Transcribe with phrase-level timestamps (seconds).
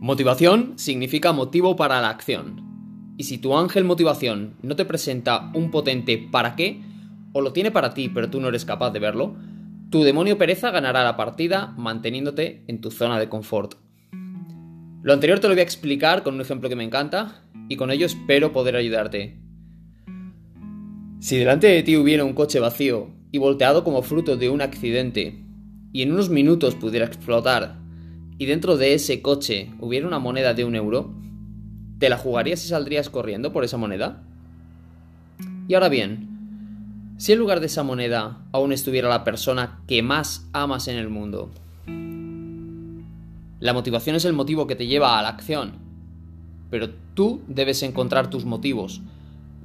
[0.00, 2.62] Motivación significa motivo para la acción.
[3.16, 6.80] Y si tu ángel motivación no te presenta un potente para qué,
[7.32, 9.34] o lo tiene para ti pero tú no eres capaz de verlo,
[9.90, 13.74] tu demonio pereza ganará la partida manteniéndote en tu zona de confort.
[15.02, 17.90] Lo anterior te lo voy a explicar con un ejemplo que me encanta y con
[17.90, 19.40] ello espero poder ayudarte.
[21.18, 25.42] Si delante de ti hubiera un coche vacío y volteado como fruto de un accidente
[25.92, 27.87] y en unos minutos pudiera explotar
[28.38, 31.12] y dentro de ese coche hubiera una moneda de un euro,
[31.98, 34.22] ¿te la jugarías y saldrías corriendo por esa moneda?
[35.66, 40.48] Y ahora bien, si en lugar de esa moneda aún estuviera la persona que más
[40.52, 41.50] amas en el mundo,
[43.58, 45.72] la motivación es el motivo que te lleva a la acción,
[46.70, 49.02] pero tú debes encontrar tus motivos,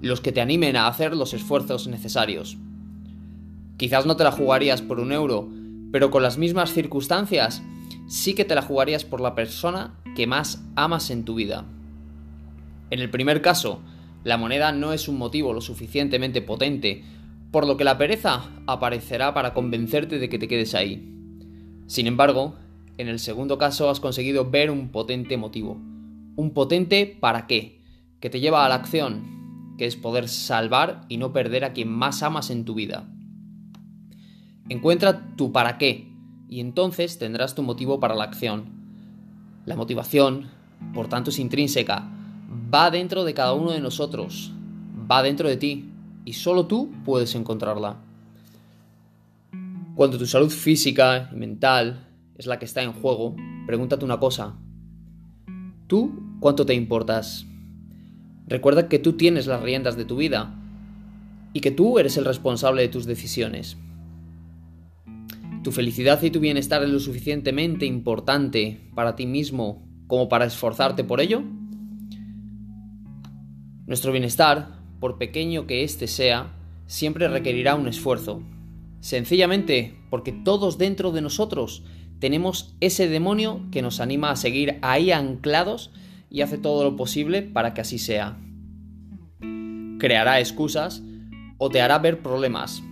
[0.00, 2.56] los que te animen a hacer los esfuerzos necesarios.
[3.76, 5.50] Quizás no te la jugarías por un euro,
[5.92, 7.62] pero con las mismas circunstancias
[8.12, 11.64] sí que te la jugarías por la persona que más amas en tu vida.
[12.90, 13.80] En el primer caso,
[14.22, 17.04] la moneda no es un motivo lo suficientemente potente,
[17.50, 21.10] por lo que la pereza aparecerá para convencerte de que te quedes ahí.
[21.86, 22.54] Sin embargo,
[22.98, 25.80] en el segundo caso has conseguido ver un potente motivo.
[26.36, 27.80] Un potente para qué,
[28.20, 31.88] que te lleva a la acción, que es poder salvar y no perder a quien
[31.88, 33.08] más amas en tu vida.
[34.68, 36.11] Encuentra tu para qué
[36.52, 38.66] y entonces tendrás tu motivo para la acción.
[39.64, 40.50] La motivación,
[40.92, 42.10] por tanto, es intrínseca,
[42.72, 44.52] va dentro de cada uno de nosotros,
[45.10, 45.88] va dentro de ti
[46.26, 48.02] y solo tú puedes encontrarla.
[49.94, 53.34] Cuando tu salud física y mental es la que está en juego,
[53.66, 54.54] pregúntate una cosa.
[55.86, 57.46] ¿Tú cuánto te importas?
[58.46, 60.54] Recuerda que tú tienes las riendas de tu vida
[61.54, 63.78] y que tú eres el responsable de tus decisiones.
[65.62, 71.04] ¿Tu felicidad y tu bienestar es lo suficientemente importante para ti mismo como para esforzarte
[71.04, 71.44] por ello?
[73.86, 76.52] Nuestro bienestar, por pequeño que éste sea,
[76.86, 78.42] siempre requerirá un esfuerzo.
[79.00, 81.84] Sencillamente porque todos dentro de nosotros
[82.18, 85.92] tenemos ese demonio que nos anima a seguir ahí anclados
[86.28, 88.36] y hace todo lo posible para que así sea.
[90.00, 91.02] Creará excusas
[91.58, 92.82] o te hará ver problemas,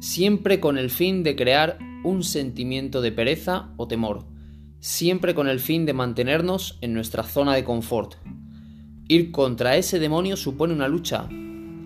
[0.00, 4.26] siempre con el fin de crear un sentimiento de pereza o temor,
[4.80, 8.14] siempre con el fin de mantenernos en nuestra zona de confort.
[9.08, 11.28] Ir contra ese demonio supone una lucha.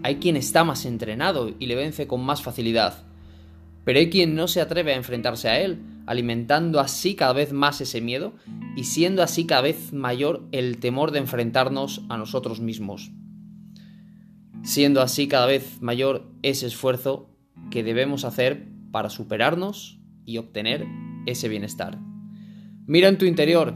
[0.05, 3.05] Hay quien está más entrenado y le vence con más facilidad.
[3.85, 7.81] Pero hay quien no se atreve a enfrentarse a él, alimentando así cada vez más
[7.81, 8.35] ese miedo
[8.77, 13.11] y siendo así cada vez mayor el temor de enfrentarnos a nosotros mismos.
[14.63, 17.34] Siendo así cada vez mayor ese esfuerzo
[17.75, 20.87] que debemos hacer para superarnos y obtener
[21.27, 21.99] ese bienestar.
[22.87, 23.75] Mira en tu interior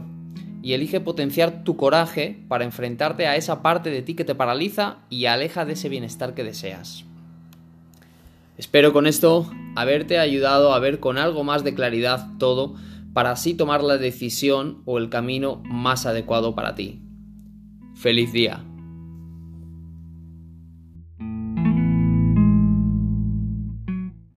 [0.63, 4.99] y elige potenciar tu coraje para enfrentarte a esa parte de ti que te paraliza
[5.09, 7.03] y aleja de ese bienestar que deseas.
[8.57, 12.75] Espero con esto haberte ayudado a ver con algo más de claridad todo
[13.11, 17.01] para así tomar la decisión o el camino más adecuado para ti.
[17.95, 18.63] Feliz día.